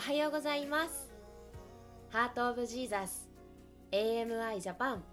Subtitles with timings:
[0.00, 1.12] おはようございます。
[2.08, 3.28] ハートオブジーザス
[3.92, 5.04] AMI ジャパン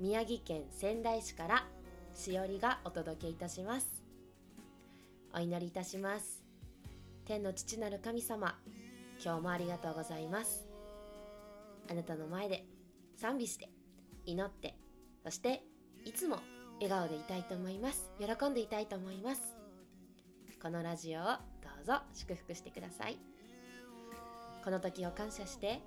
[0.00, 1.66] 宮城県仙台市から
[2.14, 4.02] しおりがお届けいたします。
[5.34, 6.42] お祈りいたします。
[7.26, 8.56] 天の父なる神様
[9.22, 10.66] 今日もありがとうございます。
[11.90, 12.64] あなたの前で
[13.16, 13.68] 賛美して
[14.24, 14.74] 祈って
[15.22, 15.62] そして
[16.06, 16.38] いつも
[16.80, 18.10] 笑顔でいたいと思います。
[18.18, 19.42] 喜んでいたいと思います。
[20.62, 21.28] このラジオをど
[21.82, 23.18] うぞ祝福してください。
[24.62, 25.80] この時を感謝して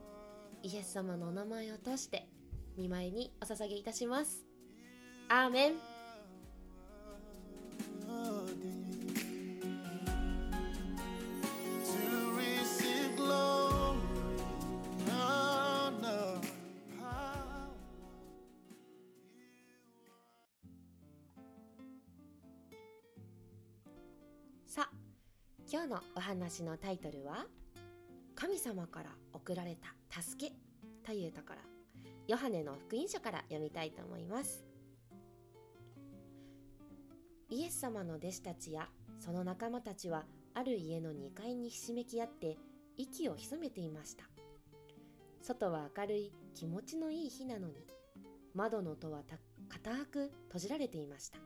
[0.63, 2.27] イエス様のお名前を通して
[2.75, 4.43] 見舞いにお捧げいたします。
[5.29, 5.73] アーメン。
[24.65, 24.89] さあ
[25.71, 27.45] 今日のお話のタイトルは
[28.43, 30.53] 「神様から送られた助け」
[31.07, 31.55] というところ
[32.27, 34.65] ヨハネの福音書から読みたいと思います。
[37.49, 38.89] イエス様の弟子たちや
[39.21, 42.57] その仲間たちはある家の2階にひしめき合って
[42.97, 44.25] 息を潜めていました。
[45.39, 47.87] 外は明るい気持ちのいい日なのに
[48.53, 49.23] 窓の戸は
[49.69, 51.39] 固く閉じられていました。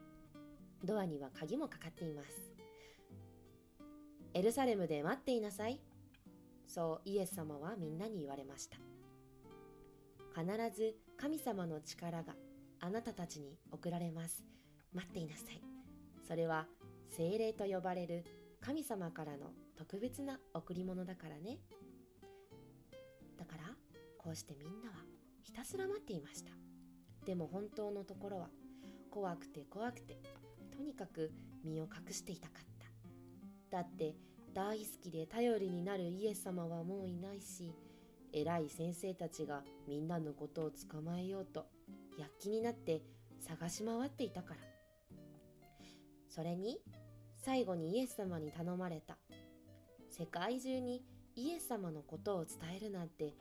[0.84, 2.56] ドアには鍵もかかっています。
[4.34, 5.80] エルサレムで待っていなさい。
[6.68, 8.78] そうイエス様はみんなに言われました。
[10.40, 12.36] 必ず神様の力が
[12.80, 14.46] あなたたちに送られます。
[14.94, 15.62] 待っていなさい。
[16.28, 16.68] それは
[17.10, 18.26] 精霊と呼ばれる
[18.62, 21.58] 神様からの特別な贈り物だからね。
[23.38, 23.64] だから
[24.18, 24.96] こうしてみんなは
[25.42, 26.52] ひたすら待っていました。
[27.26, 28.50] でも本当のところは
[29.10, 30.20] 怖くて怖くて
[30.76, 31.32] とにかく
[31.64, 32.66] 身を隠していたかっ
[33.70, 33.78] た。
[33.78, 34.16] だって
[34.58, 37.72] 大好きで頼りになるイエス様はもういないし
[38.34, 41.68] 偉い先生たちがみんなのことを捕まえようと
[42.18, 43.04] 躍起になって
[43.40, 44.60] 探し回っていたから。
[46.28, 46.80] それに
[47.36, 49.20] 最後にイエス様に頼まれた。
[50.10, 51.04] 世界中に
[51.36, 53.36] イエス様のことを伝えるなんて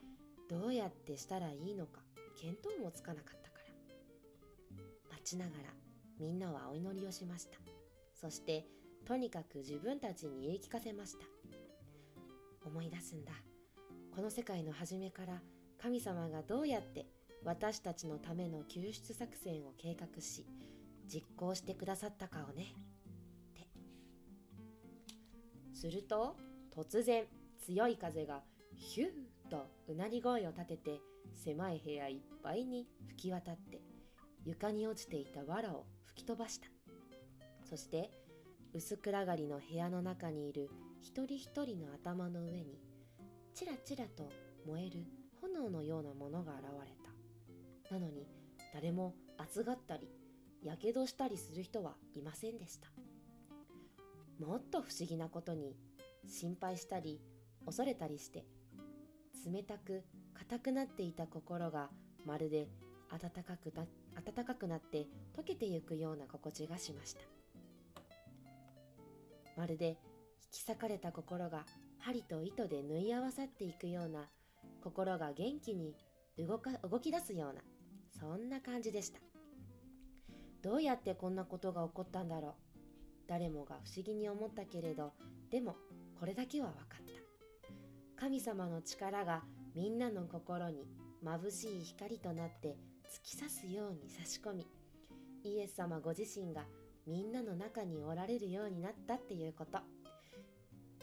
[0.47, 2.01] どうやってしたらいいのか
[2.43, 3.57] 見当もつかなかったか
[5.09, 5.13] ら。
[5.13, 5.73] 待ちながら
[6.19, 7.57] みんなはお祈りをしました。
[8.13, 8.67] そして
[9.07, 11.25] とにかく自分たちに言い聞かせました。
[12.65, 13.31] 思い出すんだ。
[14.13, 15.41] この世界の初めから
[15.81, 17.05] 神様がどうやって
[17.45, 20.45] 私たちのための救出作戦を計画し
[21.07, 22.65] 実行してくださったかをね。
[23.51, 23.69] って。
[25.73, 26.35] すると
[26.75, 27.23] 突然
[27.65, 28.41] 強い風が
[28.75, 29.09] ヒュー
[29.49, 30.99] とうなり声を立てて
[31.33, 33.79] 狭い部屋いっぱいに吹き渡って
[34.43, 36.67] 床に落ちていた藁を吹き飛ばした。
[37.69, 38.26] そして
[38.73, 40.69] 薄暗がりの部屋の中にいる
[41.01, 42.79] 一人一人の頭の上に
[43.53, 44.29] ちらちらと
[44.65, 45.05] 燃える
[45.41, 46.95] 炎のようなものが現れ
[47.89, 47.95] た。
[47.95, 48.27] なのに
[48.73, 50.09] 誰も熱がったり
[50.61, 52.87] やけどしたりする人はいませんでした。
[54.45, 55.75] もっと不思議なことに
[56.27, 57.19] 心配したり
[57.65, 58.45] 恐れたりして
[59.51, 60.03] 冷たく
[60.35, 61.89] 硬くなっていた心が
[62.25, 62.67] まるで
[63.09, 63.85] 暖かくな
[64.21, 67.21] 暖かくなって溶けてゆくような心地がしました。
[69.57, 69.97] まるで
[70.53, 71.65] 引き裂かれた心が
[71.99, 74.29] 針と糸で縫い合わさっていくような
[74.83, 75.95] 心が元気に
[76.37, 77.61] 動か動き出すような
[78.19, 79.19] そんな感じでした。
[80.61, 82.53] どうやってこんなことが起こったんだろう。
[83.27, 85.11] 誰もが不思議に思ったけれど
[85.51, 85.75] でも
[86.19, 87.05] これだけは分かっ
[88.15, 88.21] た。
[88.21, 89.43] 神様の力が
[89.75, 90.87] みんなの心に
[91.23, 92.77] 眩しい光となって
[93.23, 94.67] 突き刺すように差し込み
[95.43, 96.65] イエス様ご自身が
[97.07, 99.79] みんなの中におられるようになったっていうこと。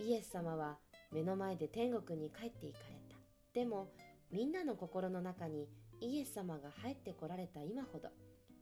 [0.04, 0.76] イエス様は
[1.10, 3.16] 目の前で天国に帰っていかれた。
[3.54, 3.88] でも
[4.30, 5.66] みんなの心の中に
[6.00, 8.10] イエス様が入ってこられた今ほど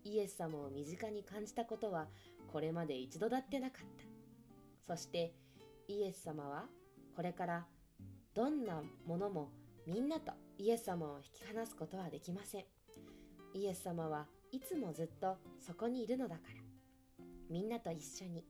[0.04, 2.06] イエス様を身近に感じたことは
[2.52, 3.86] これまで一度だってなかっ
[4.86, 4.94] た。
[4.94, 5.34] そして
[5.88, 6.66] イエス様は
[7.16, 7.66] これから
[8.34, 9.50] どんなものも
[9.84, 12.64] みんなとイエス様を引き離すことはできません。
[13.52, 16.61] イエス様はいつもずっとそこにいるのだから。
[17.52, 18.46] みんなと一緒に。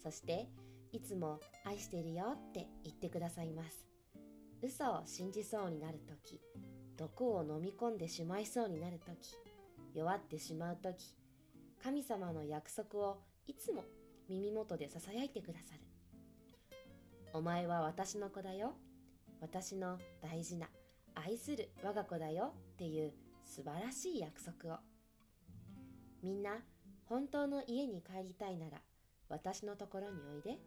[0.00, 0.48] そして
[0.92, 3.88] いつも愛しているよって言ってくださいます。
[4.62, 6.40] 嘘を信じそうになるとき
[6.96, 9.36] 毒を飲み込んでしまいそうになるとき
[9.94, 11.14] 弱ってしまうとき
[11.82, 13.84] 神様の約束をいつも
[14.28, 15.80] 耳元で囁いてくださる。
[17.32, 18.74] お前は私の子だよ。
[19.40, 20.68] 私の大事な
[21.14, 23.12] 愛する我が子だよっていう
[23.44, 24.78] 素晴らしい約束を。
[26.22, 26.60] みんな
[27.08, 28.78] 本当の家に帰りたいなら
[29.28, 30.58] 私のところにおいで。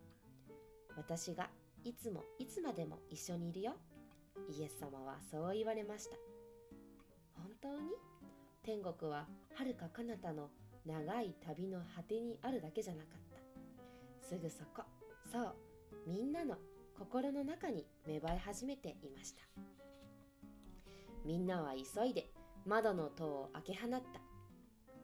[0.97, 1.49] 私が
[1.85, 3.73] いつもいつまでも一緒にいるよ。
[4.49, 6.17] イエス様はそう言われました。
[7.35, 7.91] 本当に？
[8.63, 10.49] 天国は遥か彼方の
[10.85, 13.19] 長い旅の果てにあるだけじゃなかっ
[14.21, 14.27] た。
[14.27, 14.83] すぐそこ
[15.31, 15.55] そう
[16.05, 16.57] みんなの
[16.97, 19.43] 心の中に芽生え始めていました。
[21.25, 22.31] みんなは急いで
[22.65, 24.28] 窓の戸を開け放った。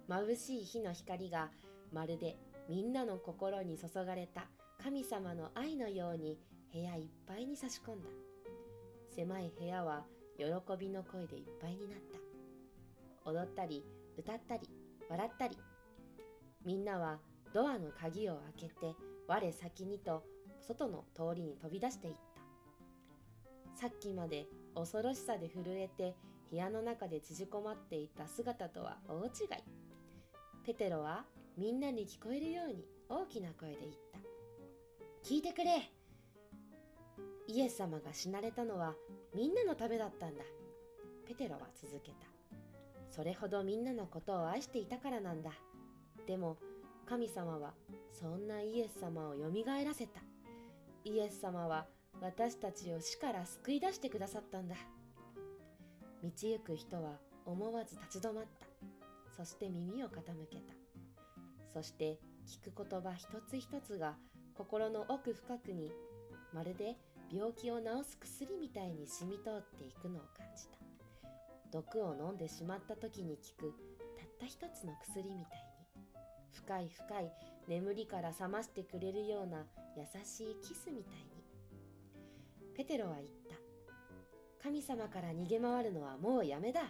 [0.07, 1.49] 眩しい火の光が
[1.91, 2.37] まるで
[2.69, 4.47] みんなの心に注がれた
[4.83, 6.37] 神様の愛のように
[6.73, 8.09] 部屋いっぱいに差し込んだ。
[9.15, 10.05] 狭い部屋は
[10.37, 10.45] 喜
[10.77, 11.99] びの声でいっぱいになっ
[13.23, 13.29] た。
[13.31, 13.83] 踊ったり
[14.17, 14.69] 歌ったり
[15.09, 15.57] 笑ったり。
[16.63, 17.19] みんなは
[17.53, 18.95] ドアの鍵を開けて
[19.27, 20.23] 我先にと
[20.59, 23.79] 外の通りに飛び出していった。
[23.79, 26.15] さっきまで恐ろしさで震えて
[26.51, 29.74] 部屋の中で縮こまっていた姿とは大違い。
[30.65, 31.23] ペテロは
[31.59, 34.19] みんなに聞こえるように大きな声で言った。
[35.23, 35.91] 聞いてくれ。
[37.47, 38.95] イエス様が死なれたのは
[39.35, 40.43] みんなのためだったんだ。
[41.27, 42.25] ペテロは続けた。
[43.11, 45.51] それほどみんなのことを愛していたからなんだ。
[46.25, 46.57] でも
[47.05, 47.75] 神様は
[48.11, 50.19] そんなイエス様をよみがえらせた。
[51.03, 51.85] イエス様は
[52.21, 54.75] 私たちを死から救い出してくださったんだ。
[56.23, 58.65] 道行く人は思わず立ち止まった。
[59.35, 60.11] そして耳を傾
[60.49, 60.73] けた。
[61.73, 64.15] そして聞く言葉一つ一つが
[64.55, 65.91] 心の奥深くに
[66.53, 66.95] まるで
[67.31, 70.77] 病気を治す薬みたいに染み通っていくのを感じた。
[71.71, 73.73] 毒を飲んでしまった時に効く
[74.17, 75.75] たった一つの薬みたいに。
[76.51, 77.31] 深い深い
[77.67, 79.65] 眠りから覚ましてくれるような
[79.97, 81.35] 優しいキスみたいに。
[82.75, 83.55] ペテロは言った。
[84.63, 86.83] 神様から逃げ回るのはもうやめだ。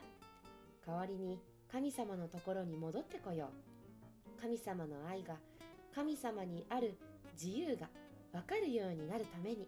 [0.86, 1.40] 代わりに
[1.72, 3.50] 神様のところに戻ってこよ
[4.38, 4.42] う。
[4.42, 5.36] 神様の愛が
[5.94, 6.98] 神様にある
[7.42, 7.88] 自由が
[8.34, 9.68] わかるようになるために。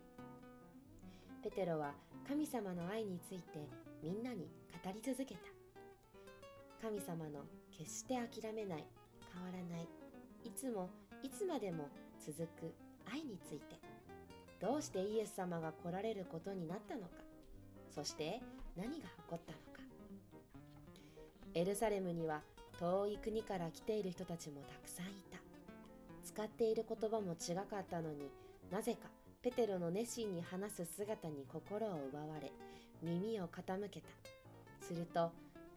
[1.44, 1.94] ペテロは
[2.28, 3.60] 神様の愛について
[4.04, 4.50] みんなに
[4.84, 5.40] 語り続けた。
[6.82, 7.42] 神様の
[7.78, 8.86] 決して諦めない
[9.34, 9.88] 変わらない。
[10.44, 10.90] いつも
[11.24, 11.90] いつまでも
[12.20, 12.74] 続く
[13.12, 13.76] 愛について。
[14.60, 17.08] どうしてイエス様が来られることになったのか。
[17.94, 18.42] そして
[18.76, 19.67] 何が起こったのか。
[21.58, 22.42] エルサレムには
[22.80, 25.40] 遠い国から来ている人たちもたくさんいた。
[26.24, 28.30] 使っている言葉も違かったのに
[28.70, 29.10] なぜか
[29.42, 32.52] ペテロの熱心に話す姿に心を奪われ
[33.02, 34.08] 耳を傾けた。
[34.86, 35.32] すると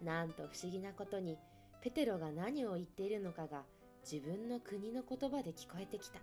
[0.04, 1.38] なんと不思議なことに
[1.80, 3.62] ペテロが何を言っているのかが
[4.04, 6.18] 自分の国の言葉で聞こえてきた。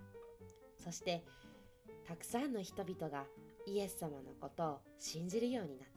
[0.84, 1.24] そして
[2.08, 3.26] たくさんの人々が
[3.66, 5.88] イエス様のことを信じるようになっ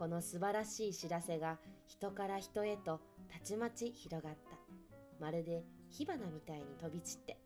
[0.00, 4.56] この素晴らしい知らせが人から人へとたちまち広がった。
[5.20, 7.36] まるで火花みたいに飛び散って。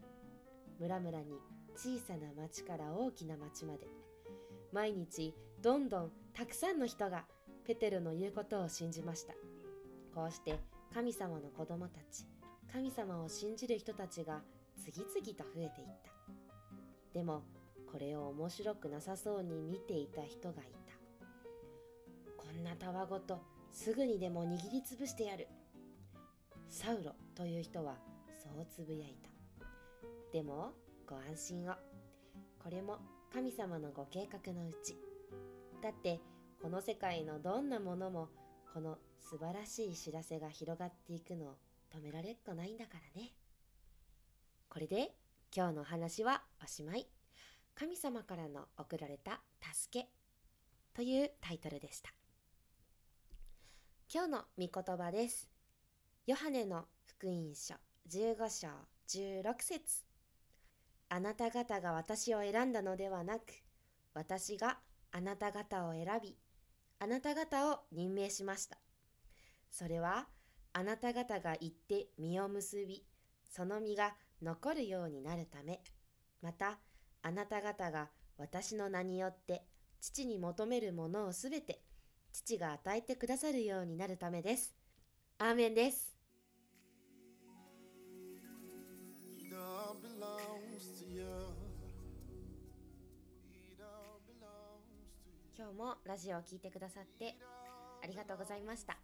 [0.79, 1.41] 村々に
[1.75, 3.89] 小さな町から大きな町まで。
[4.73, 7.25] 毎日どんどんたくさんの人が
[7.67, 9.35] ペテルの言うことを信じました。
[10.15, 10.61] こうして
[10.95, 12.25] 神様の子供たち
[12.73, 14.43] 神様を信じる人たちが
[14.79, 16.12] 次々と増えていった。
[17.15, 17.43] でも
[17.91, 20.84] これを面白くなさそうに見ていた人がいた。
[22.55, 25.49] んなたわごとすぐにでも握りつぶしてやる。
[26.69, 27.96] サウロという人は
[28.43, 29.31] そうつぶやいた。
[30.32, 30.73] でも
[31.06, 31.75] ご安心を。
[32.63, 32.99] これも
[33.32, 34.96] 神様のご計画のうち。
[35.82, 36.20] だって
[36.63, 38.29] この世界のどんなものも
[38.73, 41.56] この素晴らしい知らせが広がっていくのを
[41.94, 43.32] 止められっこないんだからね。
[44.69, 45.15] これで
[45.55, 47.06] 今日の話はおしまい。
[47.75, 49.41] 神様からの贈られた
[49.75, 50.08] 助け
[50.94, 52.11] というタイトルでした。
[54.15, 55.51] 今日の御言葉です。
[56.29, 57.75] ヨハネの福音書
[58.09, 58.69] 15章
[59.09, 60.05] 16節。
[61.09, 63.43] あなた方が私を選んだのではなく
[64.15, 64.79] 私が
[65.11, 66.37] あなた方を選び
[67.01, 68.79] あなた方を任命しました。
[69.69, 70.29] それは
[70.75, 73.05] あなた方が行って実を結び
[73.51, 75.83] その実が残るようになるため
[76.41, 76.79] また
[77.21, 79.65] あなた方が私の名によって
[80.01, 81.83] 父に求めるものをすべて
[82.34, 84.74] 父が与えてくださるようになるためです。
[85.38, 86.17] アーメンです。
[95.56, 97.36] 今日もラジオを聞いてくださって
[98.03, 98.98] ありがとうございました。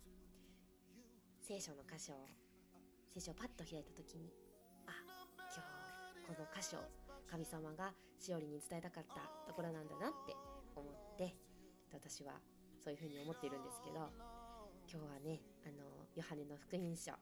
[1.41, 2.27] 聖書の箇所を、
[3.15, 4.33] 聖書をパッと開いたときに、
[4.89, 4.91] あ、
[5.37, 5.63] 今
[6.27, 6.79] 日この箇所、
[7.31, 10.35] 神様がしおりに伝えたかったところなんだなって
[10.75, 11.37] 思って、
[11.93, 12.33] 私は
[12.83, 14.09] そういうふうに思っているんですけど、
[14.89, 17.13] 今日はね、あの、ヨハネの福音書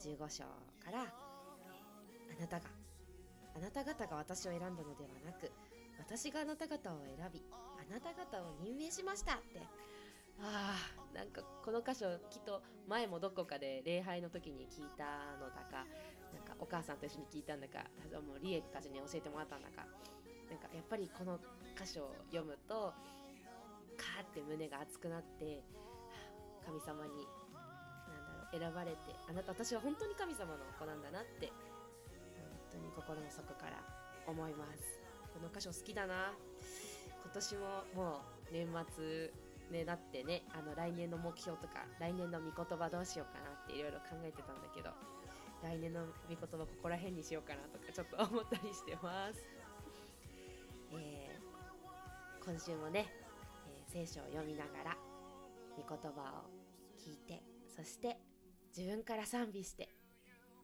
[0.00, 0.44] 15章
[0.82, 2.66] から、あなたが、
[3.54, 5.52] あなた方が私を選んだのではなく、
[5.98, 9.60] 私があなた方を選びあなた方を任命しましたって。
[10.40, 15.84] あーなんかこの箇所きっと前もどこかで礼拝の時に聞いたのだか
[16.32, 17.80] なんかお母さんと一緒に聞いたんだか
[18.24, 19.84] もうリエたちに教えてもらったんだか。
[20.48, 21.38] なんかやっぱりこの
[21.76, 22.94] 箇所を読むと
[23.98, 25.62] カーって胸が熱くなって
[26.64, 27.26] 神様に
[28.06, 31.50] なんだろう選ばれてあなた私は本当に神様の子なんだなって
[32.70, 33.82] 本当に心の底から
[34.26, 35.00] 思います。
[35.32, 36.32] この箇所好きだな。
[37.24, 39.32] 今年ももう年末
[39.70, 44.90] ねなってねあの来年の目標とか来年の御言葉どうしようかなっていろいろ考えてたんだけど
[45.62, 49.42] 来年の御言葉ここら辺にしようかなとかちょっと思ったりしてます、
[50.92, 51.28] えー
[52.48, 53.04] 今週もね、
[53.92, 54.96] 聖書を読みながら
[55.76, 56.50] 御言葉を
[56.98, 57.42] 聞いて
[57.74, 58.18] そして
[58.76, 59.88] 自分から賛美して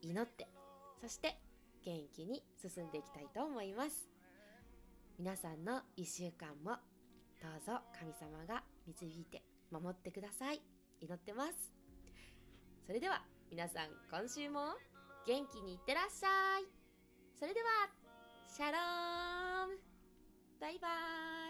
[0.02, 0.46] 祈って
[1.00, 1.36] そして
[1.84, 4.08] 元気に進んでいきたいと思います。
[5.18, 6.72] 皆さんの1週間も
[7.40, 10.62] どうぞ神様が導いて守ってください。
[11.00, 11.72] 祈ってます。
[12.86, 14.60] それでは皆さん今週も
[15.26, 16.64] 元気にいってらっしゃい。
[17.38, 17.66] それでは
[18.48, 19.78] シャローム。
[20.60, 21.43] バイバーイ。